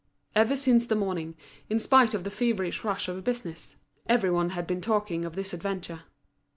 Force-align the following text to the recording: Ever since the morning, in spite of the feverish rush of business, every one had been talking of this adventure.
Ever 0.33 0.57
since 0.57 0.87
the 0.87 0.95
morning, 0.95 1.35
in 1.69 1.79
spite 1.79 2.15
of 2.15 2.23
the 2.23 2.31
feverish 2.31 2.83
rush 2.83 3.07
of 3.07 3.23
business, 3.23 3.75
every 4.07 4.31
one 4.31 4.49
had 4.49 4.65
been 4.65 4.81
talking 4.81 5.25
of 5.25 5.35
this 5.35 5.53
adventure. 5.53 6.05